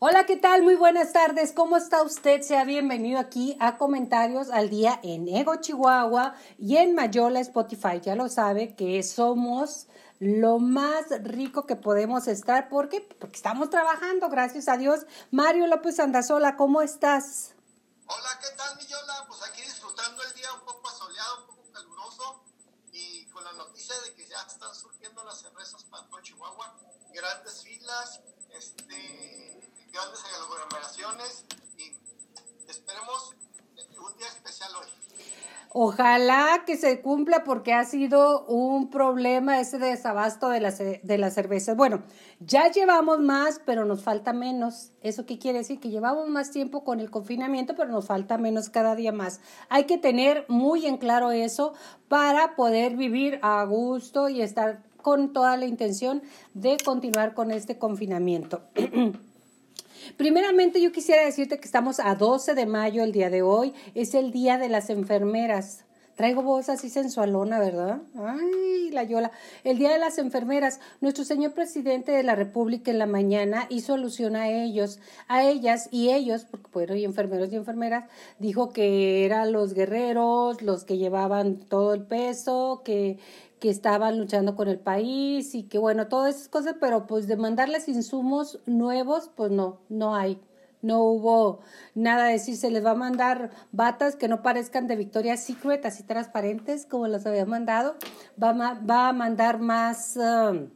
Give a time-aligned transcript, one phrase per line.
[0.00, 0.62] Hola, ¿qué tal?
[0.62, 1.52] Muy buenas tardes.
[1.52, 2.42] ¿Cómo está usted?
[2.42, 8.00] Sea bienvenido aquí a Comentarios al Día en Ego Chihuahua y en Mayola Spotify.
[8.02, 9.86] Ya lo sabe que somos
[10.18, 15.06] lo más rico que podemos estar porque, porque estamos trabajando, gracias a Dios.
[15.30, 17.54] Mario López Andazola, ¿cómo estás?
[18.06, 19.24] Hola, ¿qué tal, Miyola?
[19.28, 22.42] Pues aquí disfrutando el día un poco asoleado, un poco caluroso
[22.90, 26.74] y con la noticia de que ya están surgiendo las cervezas para todo Chihuahua,
[27.12, 28.20] grandes filas,
[28.50, 29.54] este
[29.94, 31.44] grandes aglomeraciones
[31.78, 31.92] y
[32.68, 33.32] esperemos
[33.96, 34.88] un día especial hoy.
[35.76, 41.34] Ojalá que se cumpla porque ha sido un problema ese desabasto de las, de las
[41.34, 41.76] cervezas.
[41.76, 42.02] Bueno,
[42.40, 44.90] ya llevamos más, pero nos falta menos.
[45.00, 45.80] ¿Eso qué quiere decir?
[45.80, 49.40] Que llevamos más tiempo con el confinamiento, pero nos falta menos cada día más.
[49.68, 51.74] Hay que tener muy en claro eso
[52.08, 56.22] para poder vivir a gusto y estar con toda la intención
[56.52, 58.62] de continuar con este confinamiento.
[60.16, 64.14] Primeramente yo quisiera decirte que estamos a 12 de mayo el día de hoy, es
[64.14, 65.84] el día de las enfermeras.
[66.16, 68.00] Traigo voz así sensualona, ¿verdad?
[68.16, 69.32] Ay, la yola.
[69.64, 70.78] El Día de las Enfermeras.
[71.00, 75.88] Nuestro señor presidente de la República en la mañana hizo alusión a ellos, a ellas
[75.90, 78.04] y ellos, porque fueron enfermeros y enfermeras,
[78.38, 83.18] dijo que eran los guerreros, los que llevaban todo el peso, que,
[83.64, 87.38] que estaban luchando con el país y que bueno, todas esas cosas, pero pues de
[87.38, 90.38] mandarles insumos nuevos, pues no, no hay.
[90.82, 91.60] No hubo
[91.94, 95.86] nada de decir, se les va a mandar batas que no parezcan de Victoria's Secret,
[95.86, 97.94] así transparentes como los había mandado.
[98.42, 100.68] Va, va a mandar más, um,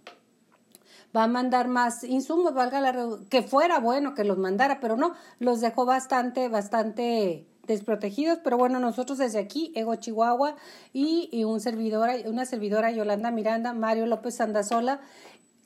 [1.14, 5.12] va a mandar más insumos, valga la que fuera bueno que los mandara, pero no,
[5.40, 10.56] los dejó bastante, bastante desprotegidos, pero bueno, nosotros desde aquí, Ego Chihuahua
[10.92, 15.00] y, un servidora, una servidora Yolanda Miranda, Mario López Andazola,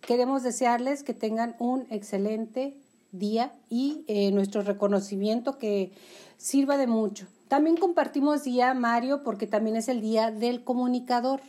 [0.02, 2.76] queremos desearles que tengan un excelente
[3.12, 5.92] día y eh, nuestro reconocimiento que
[6.36, 7.26] sirva de mucho.
[7.48, 11.40] También compartimos día, Mario, porque también es el día del comunicador.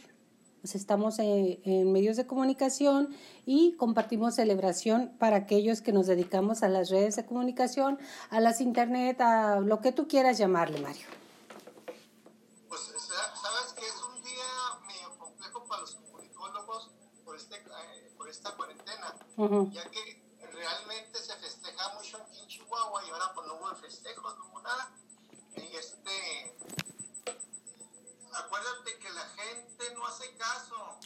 [0.63, 3.13] Pues estamos en, medios de comunicación
[3.45, 8.61] y compartimos celebración para aquellos que nos dedicamos a las redes de comunicación, a las
[8.61, 11.05] internet, a lo que tú quieras llamarle, Mario.
[12.69, 16.91] Pues sabes que es un día medio complejo para los comunicólogos
[17.25, 19.13] por, este, eh, por esta cuarentena,
[19.69, 24.37] ya que realmente se festeja mucho aquí en Chihuahua y ahora pues no hubo festejos,
[24.37, 24.95] no hubo nada.
[25.57, 26.55] Y este,
[28.33, 30.99] acuérdate que la gente no hace caso.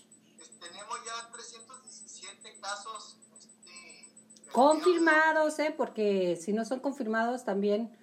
[0.60, 3.18] tenemos ya 317 casos.
[3.38, 5.74] Este, confirmados, ¿eh?
[5.76, 7.96] Porque si no son confirmados también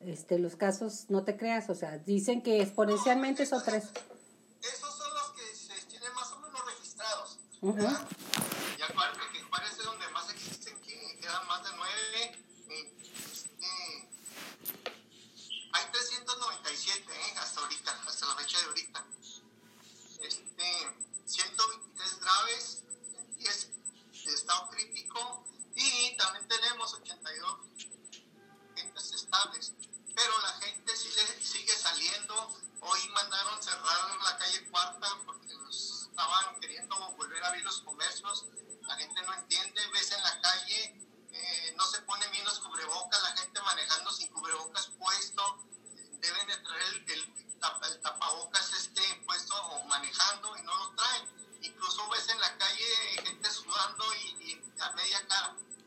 [0.00, 3.84] este, los casos, no te creas, o sea, dicen que exponencialmente son tres.
[4.60, 7.38] Esos son los que se tienen más o menos registrados.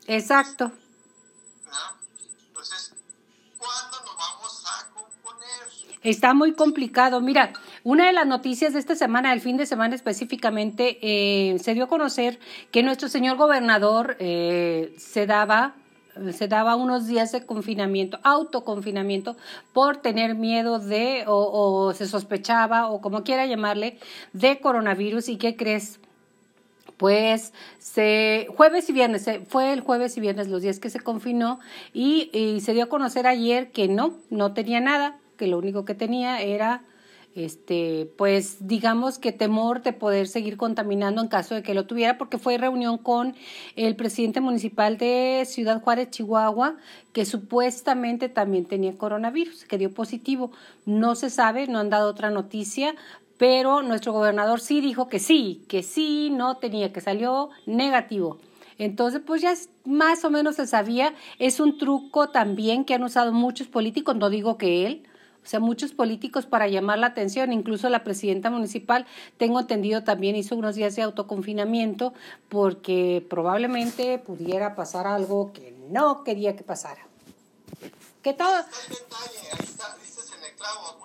[0.08, 0.72] Exacto.
[2.48, 2.94] Entonces,
[3.58, 5.98] ¿cuándo nos vamos a componer?
[6.02, 7.20] Está muy complicado.
[7.20, 7.52] Mira,
[7.84, 11.84] una de las noticias de esta semana, del fin de semana específicamente, eh, se dio
[11.84, 12.40] a conocer
[12.72, 15.74] que nuestro señor gobernador eh, se daba
[16.32, 19.36] se daba unos días de confinamiento, autoconfinamiento,
[19.72, 24.00] por tener miedo de, o, o se sospechaba, o como quiera llamarle,
[24.32, 25.28] de coronavirus.
[25.28, 26.00] ¿Y qué crees?
[26.98, 31.60] Pues se, jueves y viernes, fue el jueves y viernes los días que se confinó
[31.94, 35.84] y, y, se dio a conocer ayer que no, no tenía nada, que lo único
[35.86, 36.82] que tenía era
[37.38, 42.18] este, pues digamos que temor de poder seguir contaminando en caso de que lo tuviera,
[42.18, 43.34] porque fue reunión con
[43.76, 46.76] el presidente municipal de Ciudad Juárez, Chihuahua,
[47.12, 50.50] que supuestamente también tenía coronavirus, que dio positivo.
[50.84, 52.96] No se sabe, no han dado otra noticia,
[53.38, 58.38] pero nuestro gobernador sí dijo que sí, que sí, no tenía, que salió negativo.
[58.78, 59.54] Entonces, pues ya
[59.84, 64.30] más o menos se sabía, es un truco también que han usado muchos políticos, no
[64.30, 65.08] digo que él,
[65.44, 69.06] o sea, muchos políticos para llamar la atención, incluso la presidenta municipal,
[69.36, 72.12] tengo entendido, también hizo unos días de autoconfinamiento
[72.48, 77.06] porque probablemente pudiera pasar algo que no quería que pasara.
[78.22, 78.48] Que todo...
[78.48, 79.96] Ahí detalle, ahí está,
[80.36, 80.98] en el clavo,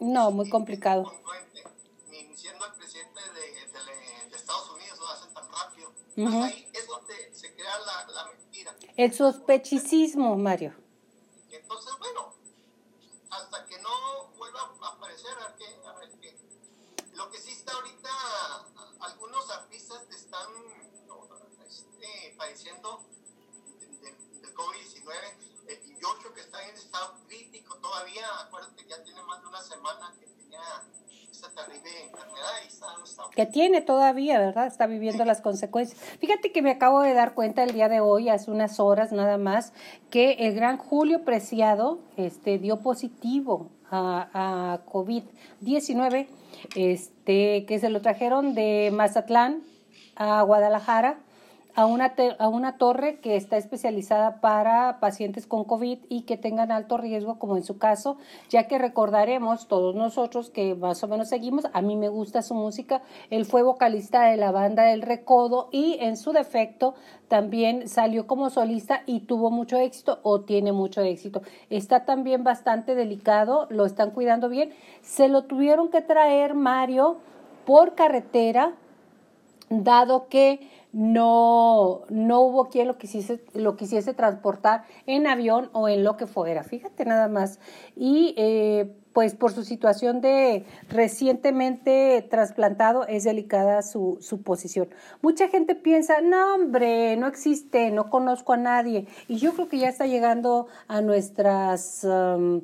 [0.00, 1.04] No, muy complicado.
[1.04, 1.64] Congruente,
[2.10, 5.92] ni siendo el presidente de, de- de Estados Unidos lo hacen tan rápido.
[6.16, 6.42] Ujú.
[6.44, 8.74] Ahí es donde se crea la, la mentira.
[8.96, 10.74] El sospechicismo, Mario.
[33.88, 34.66] Todavía, ¿verdad?
[34.66, 35.98] Está viviendo las consecuencias.
[36.20, 39.38] Fíjate que me acabo de dar cuenta el día de hoy, hace unas horas nada
[39.38, 39.72] más,
[40.10, 46.26] que el gran Julio Preciado este, dio positivo a, a COVID-19,
[46.76, 49.62] este, que se lo trajeron de Mazatlán
[50.16, 51.18] a Guadalajara
[51.78, 56.72] a una, a una torre que está especializada para pacientes con COVID y que tengan
[56.72, 61.28] alto riesgo, como en su caso, ya que recordaremos todos nosotros que más o menos
[61.28, 65.68] seguimos, a mí me gusta su música, él fue vocalista de la banda El Recodo
[65.70, 66.96] y en su defecto
[67.28, 71.42] también salió como solista y tuvo mucho éxito o tiene mucho éxito.
[71.70, 74.72] Está también bastante delicado, lo están cuidando bien.
[75.02, 77.18] Se lo tuvieron que traer, Mario,
[77.64, 78.74] por carretera
[79.70, 86.04] dado que no, no hubo quien lo quisiese, lo quisiese transportar en avión o en
[86.04, 86.64] lo que fuera.
[86.64, 87.60] Fíjate nada más.
[87.94, 94.88] Y eh, pues por su situación de recientemente trasplantado es delicada su, su posición.
[95.22, 99.06] Mucha gente piensa, no hombre, no existe, no conozco a nadie.
[99.26, 102.04] Y yo creo que ya está llegando a nuestras...
[102.04, 102.62] um,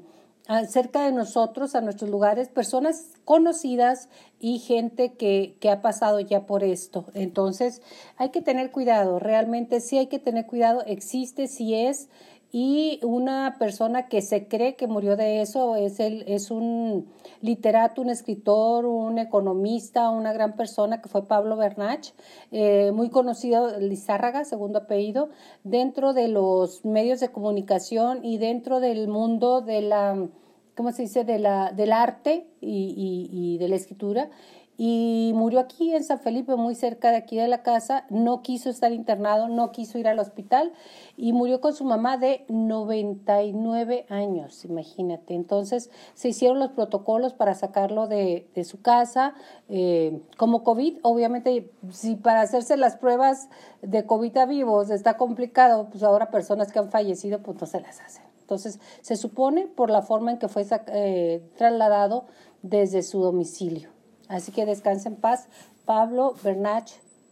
[0.69, 4.09] cerca de nosotros, a nuestros lugares, personas conocidas
[4.39, 7.07] y gente que, que ha pasado ya por esto.
[7.15, 7.81] Entonces,
[8.17, 12.09] hay que tener cuidado, realmente sí hay que tener cuidado, existe, sí es,
[12.57, 17.09] y una persona que se cree que murió de eso es, el, es un
[17.41, 22.13] literato, un escritor, un economista, una gran persona que fue Pablo Bernach,
[22.53, 25.31] eh, muy conocido, Lizárraga, segundo apellido,
[25.65, 30.29] dentro de los medios de comunicación y dentro del mundo de la,
[30.77, 34.31] ¿cómo se dice?, de la, del arte y, y, y de la escritura.
[34.77, 38.07] Y murió aquí en San Felipe, muy cerca de aquí de la casa.
[38.11, 40.73] No quiso estar internado, no quiso ir al hospital
[41.17, 45.35] y murió con su mamá de 99 años, imagínate.
[45.35, 49.35] Entonces se hicieron los protocolos para sacarlo de, de su casa.
[49.69, 53.49] eh, como COVID, obviamente, si para hacerse las pruebas
[53.81, 57.81] de COVID a vivos está complicado, pues ahora personas que han fallecido, pues no se
[57.81, 58.25] las hacen.
[58.41, 62.27] Entonces, se supone por la forma en que fue eh, trasladado
[62.63, 63.94] desde su domicilio.
[64.29, 65.47] Así que descansa en paz,
[65.85, 66.91] Pablo Bernach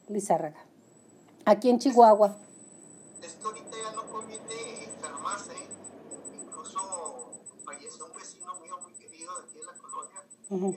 [0.08, 0.64] Lizárraga.
[1.44, 2.36] Aquí en Chihuahua.
[3.22, 5.54] Es que ahorita ya no conviene enfermarse.
[6.42, 7.30] Incluso
[7.64, 10.22] falleció un vecino mío muy querido de aquí de la colonia.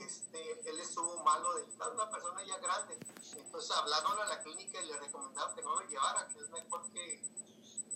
[0.06, 2.98] Este, él estuvo malo de una persona ya grande.
[3.36, 6.82] Entonces hablaron a la clínica y le recomendaron que no lo llevara, que es mejor
[6.92, 7.14] que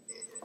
[0.08, 0.40] eh,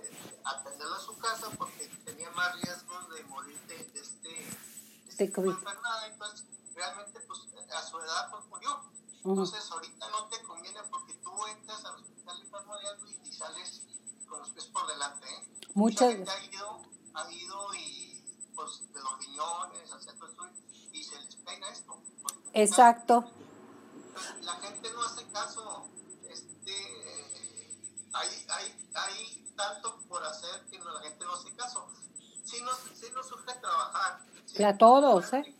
[0.45, 5.41] atenderlo a su casa porque tenía más riesgos de morir de, de este De tipo
[5.41, 5.49] COVID.
[5.51, 6.07] enfermedad.
[6.11, 7.39] Entonces, realmente, pues
[7.75, 8.81] a su edad, pues murió.
[9.23, 13.81] Entonces, ahorita no te conviene porque tú entras al hospital de y, sales
[14.27, 15.27] con los pies por delante.
[15.27, 15.43] ¿eh?
[15.73, 16.81] Mucha gente ha ido,
[17.13, 18.23] ha ido y,
[18.55, 20.53] pues, de los riñones, de estudio,
[20.93, 22.01] y se les pega esto.
[22.53, 23.25] Exacto.
[24.41, 25.89] la gente no hace caso.
[26.29, 31.87] Este, hay, hay, hay tanto por hacer que no- la gente no hace caso.
[32.43, 34.23] Sí nos, sí nos surge trabajar.
[34.45, 34.63] ¿sí?
[34.63, 35.55] A todos, ¿eh?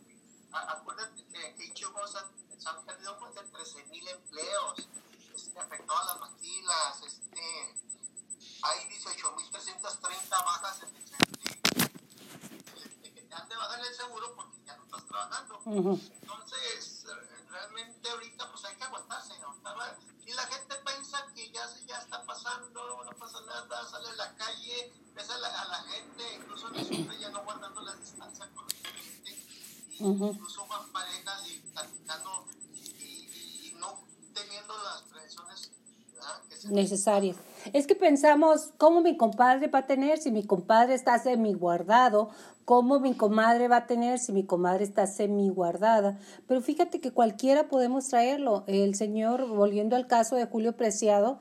[0.51, 1.73] Acuérdate que en
[3.85, 4.87] mil empleos
[5.35, 7.75] este, afectadas las maquilas, este,
[8.61, 11.05] hay 18.330 bajas en el
[13.01, 15.61] de, que te han de bajar el seguro porque ya no estás trabajando.
[15.65, 17.05] Entonces,
[17.49, 19.33] realmente ahorita pues hay que aguantarse.
[20.25, 24.35] Y la gente piensa que ya, ya está pasando, no pasa nada, sale a la
[24.35, 29.37] calle, ves a la, gente, incluso en ya no guardando las distancias con la gente,
[29.99, 32.47] incluso van parejas y platicando
[36.69, 37.37] necesarias.
[37.73, 42.29] Es que pensamos, ¿cómo mi compadre va a tener si mi compadre está semi guardado?
[42.65, 46.17] ¿Cómo mi comadre va a tener si mi comadre está semi guardada?
[46.47, 48.63] Pero fíjate que cualquiera podemos traerlo.
[48.67, 51.39] El señor, volviendo al caso de Julio Preciado,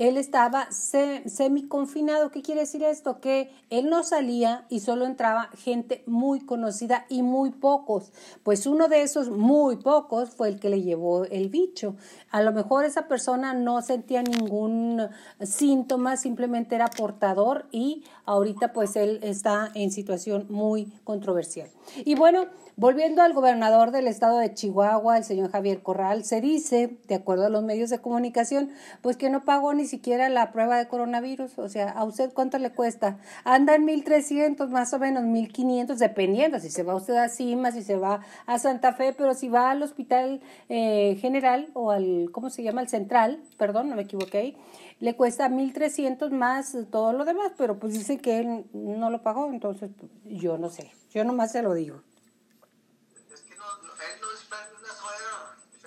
[0.00, 2.30] él estaba semi-confinado.
[2.30, 3.20] ¿Qué quiere decir esto?
[3.20, 8.10] Que él no salía y solo entraba gente muy conocida y muy pocos.
[8.42, 11.96] Pues uno de esos muy pocos fue el que le llevó el bicho.
[12.30, 15.06] A lo mejor esa persona no sentía ningún
[15.42, 21.68] síntoma, simplemente era portador y ahorita pues él está en situación muy controversial.
[22.06, 22.46] Y bueno,
[22.80, 27.44] Volviendo al gobernador del estado de Chihuahua, el señor Javier Corral, se dice, de acuerdo
[27.44, 28.70] a los medios de comunicación,
[29.02, 31.58] pues que no pagó ni siquiera la prueba de coronavirus.
[31.58, 33.18] O sea, ¿a usted cuánto le cuesta?
[33.44, 37.82] Anda en 1.300, más o menos 1.500, dependiendo si se va usted a Cima, si
[37.82, 42.50] se va a Santa Fe, pero si va al hospital eh, general o al, ¿cómo
[42.50, 42.80] se llama?
[42.80, 44.56] Al central, perdón, no me equivoqué
[45.00, 49.50] le cuesta 1.300 más todo lo demás, pero pues dice que él no lo pagó,
[49.50, 49.90] entonces
[50.26, 52.02] yo no sé, yo nomás se lo digo.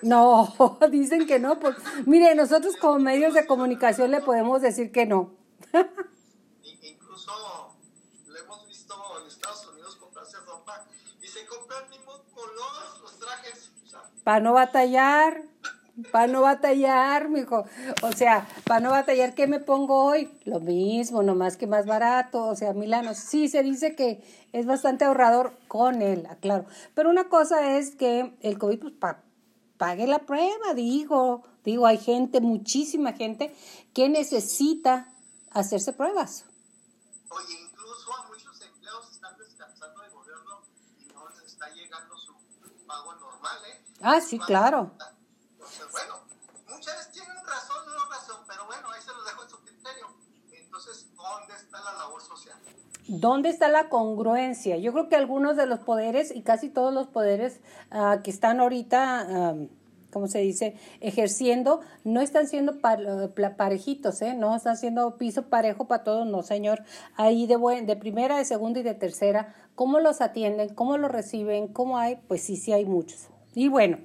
[0.04, 0.54] No,
[0.92, 1.60] dicen que no.
[1.60, 5.32] Pues, mire, nosotros como medios de comunicación le podemos decir que no.
[6.82, 7.32] Incluso
[8.28, 10.86] lo hemos visto en Estados Unidos comprarse ropa
[11.22, 13.72] y se compran mismo color los trajes.
[14.24, 15.44] Para no batallar,
[16.12, 17.66] para no batallar, mijo.
[18.02, 20.32] O sea, para no batallar, ¿qué me pongo hoy?
[20.44, 22.46] Lo mismo, nomás que más barato.
[22.46, 26.66] O sea, Milano, sí se dice que es bastante ahorrador con él, claro.
[26.94, 29.24] Pero una cosa es que el COVID, pues, para
[29.84, 31.44] pague la prueba, digo.
[31.66, 33.54] Digo, hay gente, muchísima gente,
[33.94, 35.14] que necesita
[35.52, 36.46] hacerse pruebas.
[37.30, 40.62] Oye, incluso muchos empleados están descansando del gobierno
[41.02, 42.34] y no les está llegando su
[42.88, 43.84] pago normal, ¿eh?
[44.02, 44.92] Ah, sí, claro.
[44.94, 45.13] Entonces,
[53.08, 54.78] ¿Dónde está la congruencia?
[54.78, 57.60] Yo creo que algunos de los poderes y casi todos los poderes
[57.92, 59.68] uh, que están ahorita, um,
[60.10, 64.36] ¿cómo se dice?, ejerciendo, no están siendo parejitos, ¿eh?
[64.36, 66.84] No están siendo piso parejo para todos, no, señor.
[67.16, 70.74] Ahí de, buen, de primera, de segunda y de tercera, ¿cómo los atienden?
[70.74, 71.68] ¿Cómo los reciben?
[71.68, 72.20] ¿Cómo hay?
[72.30, 73.28] Pues sí, sí hay muchos.
[73.54, 73.98] Y bueno,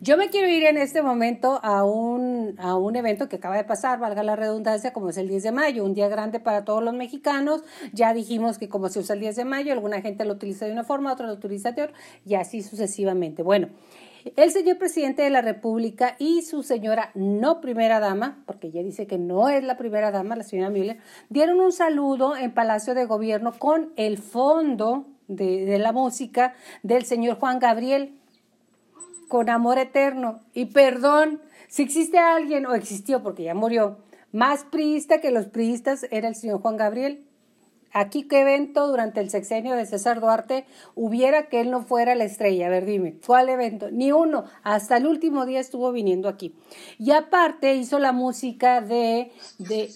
[0.00, 3.64] yo me quiero ir en este momento a un, a un evento que acaba de
[3.64, 6.82] pasar, valga la redundancia, como es el 10 de mayo, un día grande para todos
[6.82, 7.62] los mexicanos.
[7.92, 10.72] Ya dijimos que como se usa el 10 de mayo, alguna gente lo utiliza de
[10.72, 13.42] una forma, otra lo utiliza de otra, y así sucesivamente.
[13.42, 13.68] Bueno,
[14.36, 19.06] el señor presidente de la República y su señora no primera dama, porque ella dice
[19.06, 20.98] que no es la primera dama, la señora Müller,
[21.28, 27.04] dieron un saludo en Palacio de Gobierno con el fondo de, de la música del
[27.04, 28.18] señor Juan Gabriel
[29.28, 31.40] con amor eterno y perdón.
[31.68, 33.98] Si existe alguien, o existió porque ya murió,
[34.32, 37.26] más priista que los priistas era el señor Juan Gabriel.
[37.92, 40.66] Aquí, ¿qué evento durante el sexenio de César Duarte
[40.96, 42.66] hubiera que él no fuera la estrella?
[42.66, 43.92] A ver, dime, ¿cuál evento?
[43.92, 44.46] Ni uno.
[44.64, 46.56] Hasta el último día estuvo viniendo aquí.
[46.98, 49.30] Y aparte hizo la música de...
[49.58, 49.94] de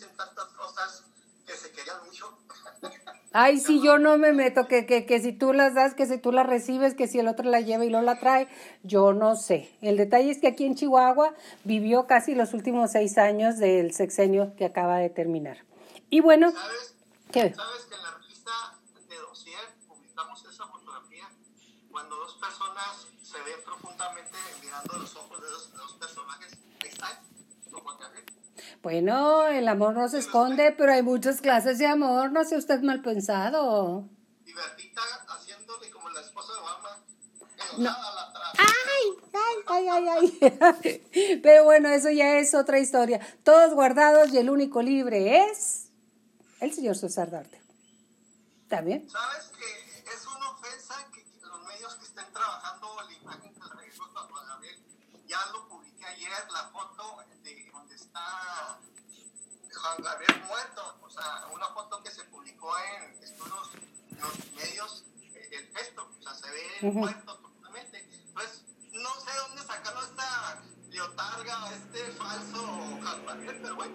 [3.41, 6.19] Ay, si yo no me meto, que, que, que si tú las das, que si
[6.19, 8.49] tú las recibes, que si el otro la lleva y lo la trae,
[8.83, 9.73] yo no sé.
[9.81, 14.57] El detalle es que aquí en Chihuahua vivió casi los últimos seis años del sexenio
[14.57, 15.59] que acaba de terminar.
[16.11, 16.97] Y bueno, ¿Sabes?
[17.31, 17.55] ¿qué?
[17.55, 18.51] ¿Sabes que en la revista
[19.09, 21.29] de Dossier publicamos esa fotografía
[21.93, 26.59] cuando dos personas se ven profundamente mirando los ojos de dos, de dos personajes?
[26.83, 27.17] Ahí están,
[28.83, 32.81] bueno, el amor no se esconde, pero hay muchas clases de amor, no sea usted
[32.83, 34.09] mal pensado.
[34.45, 37.05] Y Bertita haciéndole como la esposa de Obama.
[37.79, 37.91] No.
[38.59, 39.29] Ay,
[39.67, 41.41] ay, ay, ay, ay.
[41.43, 43.21] Pero bueno, eso ya es otra historia.
[43.43, 45.91] Todos guardados y el único libre es
[46.61, 47.61] el señor César Darte.
[48.65, 49.09] ¿Está bien?
[49.09, 49.51] ¿Sabes
[59.99, 65.05] Gabriel muerto, o sea, una foto que se publicó en estos los medios,
[65.35, 66.93] eh, el gesto, o sea, se ve uh -huh.
[66.93, 68.05] muerto totalmente.
[68.35, 72.63] Pues no sé dónde sacaron esta leotarga, este falso
[73.27, 73.95] Gabriel, pero bueno,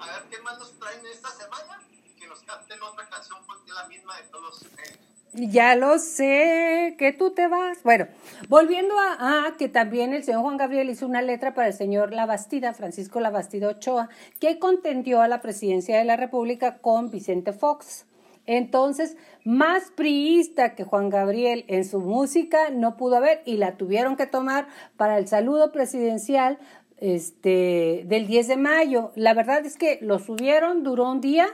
[0.00, 3.70] a ver qué más nos traen esta semana y que nos canten otra canción porque
[3.70, 4.62] es la misma de todos.
[4.62, 4.98] Eh,
[5.34, 7.82] ya lo sé, que tú te vas.
[7.82, 8.06] Bueno,
[8.48, 12.74] volviendo a, que también el señor Juan Gabriel hizo una letra para el señor Labastida,
[12.74, 14.08] Francisco Labastida Ochoa,
[14.40, 18.06] que contendió a la presidencia de la República con Vicente Fox.
[18.46, 24.16] Entonces, más priista que Juan Gabriel en su música no pudo haber y la tuvieron
[24.16, 26.58] que tomar para el saludo presidencial
[26.98, 29.12] este, del 10 de mayo.
[29.14, 31.48] La verdad es que lo subieron, duró un día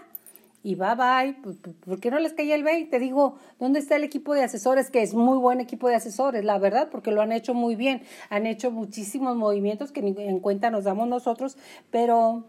[0.63, 1.37] y bye bye,
[1.85, 2.99] ¿por qué no les caía el 20?
[2.99, 4.91] Digo, ¿dónde está el equipo de asesores?
[4.91, 8.03] Que es muy buen equipo de asesores, la verdad, porque lo han hecho muy bien,
[8.29, 11.57] han hecho muchísimos movimientos que ni en cuenta nos damos nosotros,
[11.91, 12.45] pero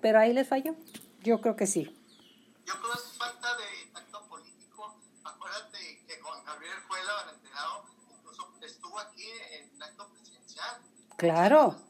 [0.00, 0.74] pero ahí les falló.
[1.22, 1.84] Yo creo que sí.
[2.64, 4.94] Yo creo que es falta de tacto político.
[5.24, 7.34] Acuérdate que con Gabriel Juela,
[8.16, 10.76] incluso estuvo aquí en el acto presidencial.
[11.16, 11.87] Claro.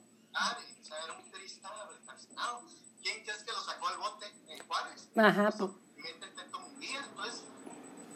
[5.19, 5.51] Ajá.
[5.61, 7.01] Un día.
[7.09, 7.45] Entonces,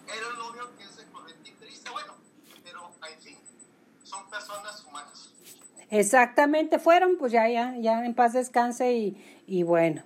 [0.07, 0.27] era
[1.43, 1.91] que interista.
[1.91, 2.15] Bueno,
[2.63, 3.39] pero en fin,
[4.03, 5.33] son personas humanas.
[5.91, 10.05] Exactamente, fueron, pues ya, ya, ya en paz descanse y, y bueno.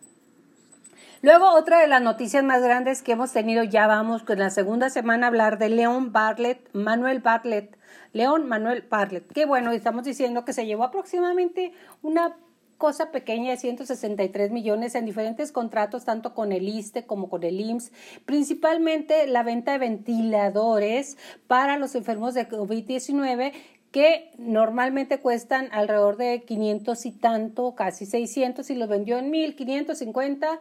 [1.23, 4.91] Luego, otra de las noticias más grandes que hemos tenido, ya vamos con la segunda
[4.91, 7.77] semana a hablar de León Bartlett, Manuel Bartlett,
[8.13, 9.33] León Manuel Bartlett.
[9.33, 11.73] Qué bueno, estamos diciendo que se llevó aproximadamente
[12.03, 12.37] una
[12.79, 17.61] cosa pequeña de 163 millones en diferentes contratos, tanto con el ISTE como con el
[17.61, 17.93] IMSS,
[18.25, 21.17] principalmente la venta de ventiladores
[21.47, 23.53] para los enfermos de COVID-19
[23.91, 30.61] que normalmente cuestan alrededor de 500 y tanto, casi 600, y los vendió en 1550,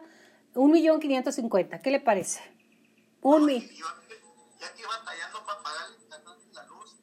[0.54, 1.80] un millón 550.
[1.80, 2.40] ¿Qué le parece?
[3.20, 3.68] Un millón.
[4.58, 5.86] Ya batallando para pagar
[6.54, 6.96] la luz.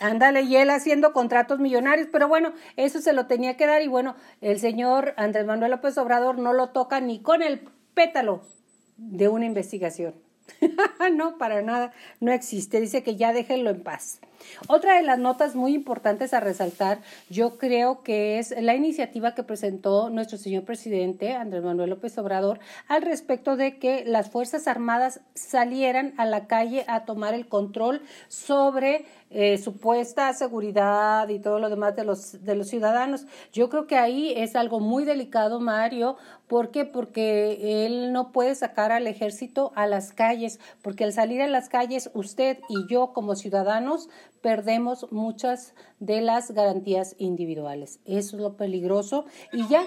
[0.00, 3.86] Ándale, y él haciendo contratos millonarios, pero bueno, eso se lo tenía que dar y
[3.86, 8.40] bueno, el señor Andrés Manuel López Obrador no lo toca ni con el pétalo
[8.96, 10.14] de una investigación.
[11.12, 12.80] no, para nada, no existe.
[12.80, 14.20] Dice que ya déjenlo en paz.
[14.68, 19.42] Otra de las notas muy importantes a resaltar, yo creo que es la iniciativa que
[19.42, 25.20] presentó nuestro señor presidente Andrés Manuel López Obrador al respecto de que las Fuerzas Armadas
[25.34, 31.70] salieran a la calle a tomar el control sobre eh, supuesta seguridad y todo lo
[31.70, 33.26] demás de los, de los ciudadanos.
[33.52, 36.16] Yo creo que ahí es algo muy delicado, Mario.
[36.48, 36.84] ¿Por qué?
[36.84, 41.68] Porque él no puede sacar al ejército a las calles, porque al salir a las
[41.68, 44.08] calles, usted y yo como ciudadanos
[44.40, 48.00] perdemos muchas de las garantías individuales.
[48.04, 49.24] Eso es lo peligroso.
[49.52, 49.82] y ya.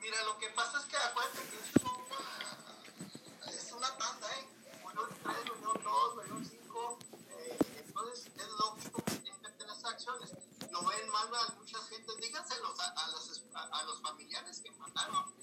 [0.00, 1.56] Mira, lo que pasa es que acuérdate que
[3.56, 4.46] es una tanda, ¿eh?
[4.84, 6.98] Unión 3, Unión 2, Unión 5.
[7.30, 10.34] Eh, entonces es lógico que tienen que tener esas acciones.
[10.70, 12.12] No ven mal a mucha gente.
[12.20, 15.41] Díganselos a, a, los, a, a los familiares que mataron.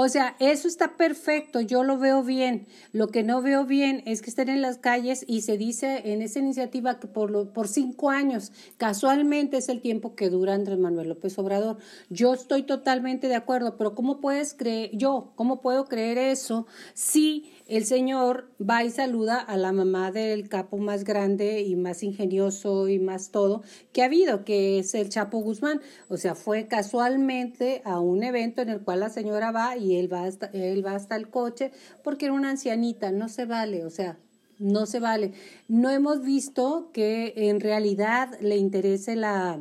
[0.00, 2.68] O sea, eso está perfecto, yo lo veo bien.
[2.92, 6.22] Lo que no veo bien es que estén en las calles y se dice en
[6.22, 10.78] esa iniciativa que por, lo, por cinco años, casualmente es el tiempo que dura Andrés
[10.78, 11.78] Manuel López Obrador.
[12.10, 17.50] Yo estoy totalmente de acuerdo, pero ¿cómo puedes creer, yo, cómo puedo creer eso si
[17.66, 22.88] el señor va y saluda a la mamá del capo más grande y más ingenioso
[22.88, 25.80] y más todo que ha habido, que es el Chapo Guzmán?
[26.08, 30.12] O sea, fue casualmente a un evento en el cual la señora va y él
[30.12, 31.72] va hasta, él va hasta el coche
[32.02, 34.18] porque era una ancianita, no se vale, o sea,
[34.58, 35.32] no se vale.
[35.68, 39.60] No hemos visto que en realidad le interese la,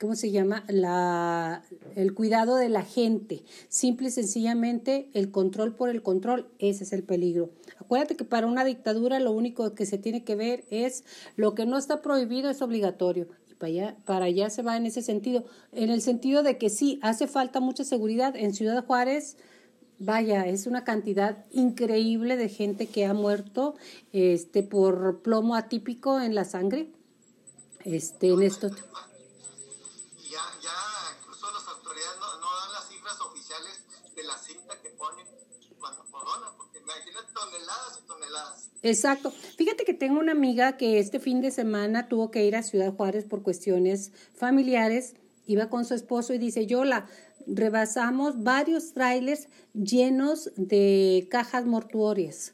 [0.00, 0.64] ¿cómo se llama?
[0.68, 1.62] La,
[1.94, 3.42] el cuidado de la gente.
[3.68, 7.50] Simple y sencillamente el control por el control, ese es el peligro.
[7.78, 11.04] Acuérdate que para una dictadura lo único que se tiene que ver es
[11.36, 13.28] lo que no está prohibido es obligatorio.
[13.50, 15.44] Y para allá, para allá se va en ese sentido.
[15.72, 18.34] En el sentido de que sí, hace falta mucha seguridad.
[18.36, 19.36] En Ciudad Juárez,
[19.98, 23.74] vaya, es una cantidad increíble de gente que ha muerto
[24.12, 26.90] este, por plomo atípico en la sangre.
[27.84, 28.68] Este, en esto.
[28.68, 30.74] Ya, ya,
[31.20, 35.26] incluso las autoridades no, no dan las cifras oficiales de la cinta que ponen
[35.78, 38.70] cuando coronan, porque imagínate toneladas y toneladas.
[38.82, 39.30] Exacto.
[39.30, 42.92] Fíjate que tengo una amiga que este fin de semana tuvo que ir a Ciudad
[42.92, 45.14] Juárez por cuestiones familiares.
[45.46, 47.06] Iba con su esposo y dice, Yola,
[47.46, 52.52] rebasamos varios trailers llenos de cajas mortuorias.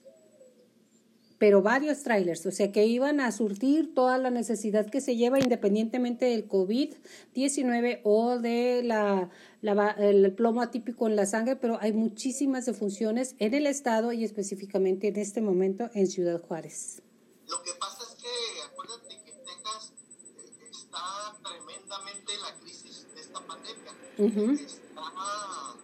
[1.38, 5.40] Pero varios trailers, o sea que iban a surtir toda la necesidad que se lleva
[5.40, 9.28] independientemente del COVID-19 o de la,
[9.60, 14.22] la, el plomo atípico en la sangre, pero hay muchísimas defunciones en el estado y
[14.22, 17.02] específicamente en este momento en Ciudad Juárez.
[17.48, 19.92] Lo que pasa es que acuérdate que Texas
[20.38, 23.92] eh, está tremendamente la crisis de esta pandemia.
[24.18, 24.81] Uh -huh.
[25.22, 25.76] Está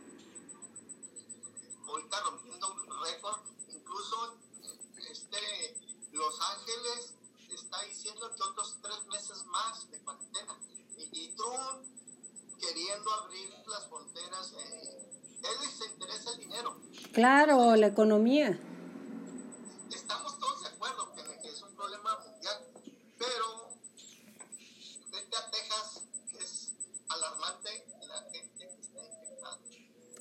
[1.87, 3.40] ahorita rompiendo un récord.
[3.72, 4.35] Incluso
[5.11, 5.77] este,
[6.12, 7.14] Los Ángeles
[7.48, 10.57] está diciendo que otros tres meses más de cuarentena.
[11.12, 11.85] Y, Trump
[12.61, 14.53] queriendo abrir las fronteras.
[14.55, 16.77] Eh, él les interesa el dinero.
[17.12, 18.59] Claro, la economía.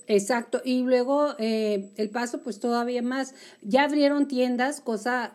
[0.08, 5.34] Exacto, y luego eh, el paso pues todavía más, ya abrieron tiendas, cosa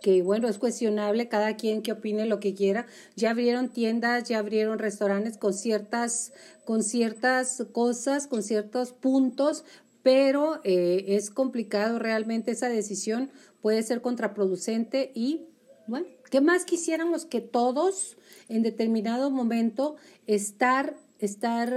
[0.00, 2.86] que bueno, es cuestionable cada quien que opine lo que quiera.
[3.16, 6.32] Ya abrieron tiendas, ya abrieron restaurantes con ciertas,
[6.66, 9.64] con ciertas cosas, con ciertos puntos,
[10.02, 13.30] pero eh, es complicado realmente esa decisión,
[13.62, 15.46] puede ser contraproducente y
[15.86, 18.18] bueno, ¿qué más quisiéramos que todos
[18.50, 19.96] en determinado momento
[20.26, 21.72] estar, estar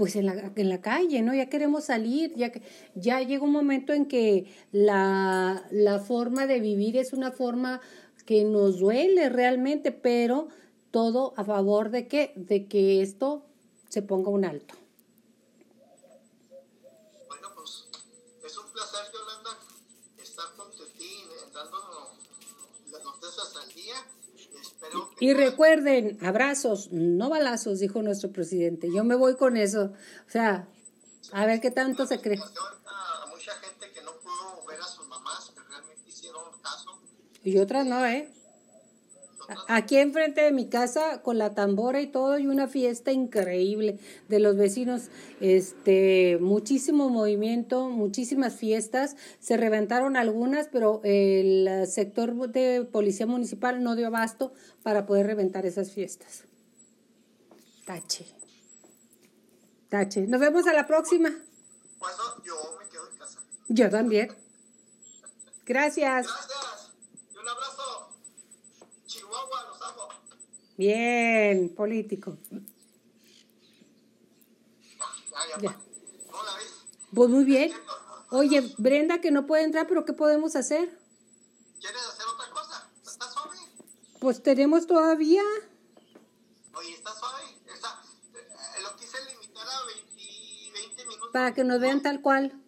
[0.00, 1.34] pues en la, en la calle, ¿no?
[1.34, 2.50] Ya queremos salir, ya,
[2.94, 7.82] ya llega un momento en que la, la forma de vivir es una forma
[8.24, 10.48] que nos duele realmente, pero
[10.90, 13.44] todo a favor de que, de que esto
[13.90, 14.79] se ponga un alto.
[25.20, 28.88] Y recuerden, abrazos, no balazos, dijo nuestro presidente.
[28.92, 29.92] Yo me voy con eso.
[30.26, 30.66] O sea,
[31.32, 32.38] a ver qué tanto se cree.
[32.38, 36.98] A mucha gente que no pudo ver a sus mamás, que realmente hicieron caso.
[37.44, 38.32] Y otras no, ¿eh?
[39.68, 44.38] Aquí enfrente de mi casa con la tambora y todo y una fiesta increíble de
[44.38, 45.08] los vecinos,
[45.40, 53.96] este muchísimo movimiento, muchísimas fiestas, se reventaron algunas, pero el sector de policía municipal no
[53.96, 56.44] dio abasto para poder reventar esas fiestas.
[57.86, 58.26] Tache.
[59.88, 60.26] Tache.
[60.28, 61.30] Nos vemos a la próxima.
[62.44, 63.40] Yo me quedo en casa.
[63.68, 64.28] Yo también.
[65.66, 66.26] Gracias.
[66.26, 66.69] Gracias.
[70.80, 72.38] Bien, político.
[75.60, 75.78] Ya.
[77.14, 77.70] Pues muy bien.
[78.30, 80.98] Oye, Brenda, que no puede entrar, pero ¿qué podemos hacer?
[81.78, 82.90] ¿Quieres hacer otra cosa?
[83.04, 83.58] ¿Estás suave?
[84.20, 85.42] Pues tenemos todavía.
[86.72, 87.42] Oye, ¿estás suave?
[87.74, 91.28] Está, eh, lo quise limitar a 20, minutos.
[91.30, 92.58] Para que nos vean tal cual.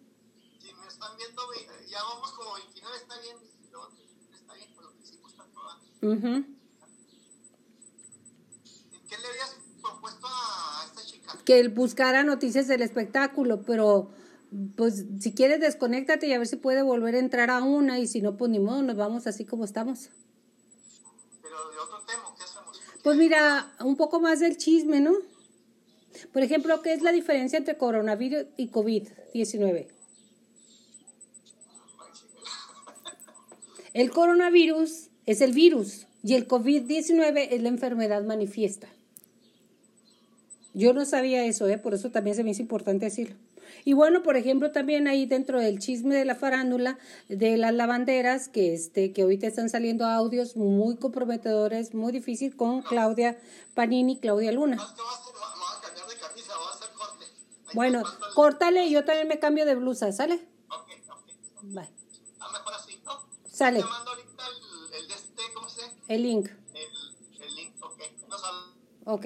[0.61, 1.41] Si me están viendo,
[1.89, 3.37] ya vamos como 29, está bien.
[4.31, 5.79] Está bien, por lo que hicimos está toda.
[6.03, 6.52] Uh
[11.45, 14.09] que buscara noticias del espectáculo, pero
[14.75, 18.07] pues si quieres desconéctate y a ver si puede volver a entrar a una y
[18.07, 20.09] si no, pues ni modo, nos vamos así como estamos.
[21.41, 22.79] Pero de otro tema, ¿qué hacemos?
[23.03, 25.13] Pues mira, un poco más del chisme, ¿no?
[26.31, 29.87] Por ejemplo, ¿qué es la diferencia entre coronavirus y COVID-19?
[33.93, 38.87] El coronavirus es el virus y el COVID-19 es la enfermedad manifiesta.
[40.73, 41.77] Yo no sabía eso, ¿eh?
[41.77, 43.35] por eso también se me hizo importante decirlo.
[43.85, 48.47] Y bueno, por ejemplo, también ahí dentro del chisme de la farándula de las lavanderas,
[48.47, 53.37] que este, que ahorita están saliendo audios muy comprometedores, muy difícil con Claudia
[53.73, 54.77] Panini, Claudia Luna.
[57.73, 58.03] Bueno,
[58.35, 60.35] córtale yo también me cambio de blusa, ¿sale?
[60.69, 61.63] Ok, ok.
[61.63, 61.89] Bye.
[62.39, 63.13] Ah, mejor así, ¿no?
[63.49, 63.79] Sale.
[63.79, 65.81] Te mando ahorita el, el, este, ¿cómo se?
[66.07, 66.49] El link.
[66.73, 68.01] El, el link, ok.
[68.29, 69.25] No Ok.